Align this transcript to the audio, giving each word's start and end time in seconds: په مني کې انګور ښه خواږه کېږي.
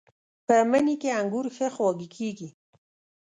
په 0.45 0.55
مني 0.69 0.95
کې 1.01 1.09
انګور 1.19 1.45
ښه 1.55 1.67
خواږه 1.75 2.07
کېږي. 2.15 2.49